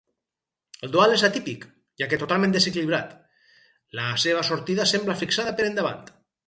El 0.87 0.91
duel 0.95 1.13
és 1.17 1.23
atípic, 1.27 1.67
ja 2.03 2.09
que 2.13 2.19
totalment 2.23 2.57
desequilibrat: 2.57 3.15
la 4.01 4.09
seva 4.27 4.45
sortida 4.53 4.93
sembla 4.95 5.23
fixada 5.25 5.57
per 5.61 5.71
endavant. 5.75 6.07